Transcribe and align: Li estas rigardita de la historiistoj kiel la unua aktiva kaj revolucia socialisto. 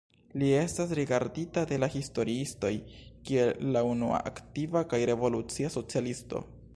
Li 0.41 0.47
estas 0.59 0.91
rigardita 0.99 1.65
de 1.71 1.77
la 1.83 1.89
historiistoj 1.95 2.71
kiel 3.29 3.53
la 3.77 3.85
unua 3.91 4.23
aktiva 4.31 4.85
kaj 4.95 5.01
revolucia 5.11 5.73
socialisto. 5.79 6.43